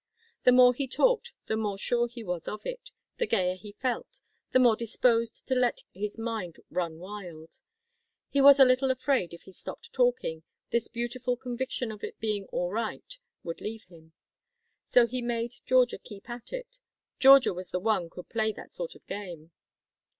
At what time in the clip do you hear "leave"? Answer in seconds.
13.61-13.83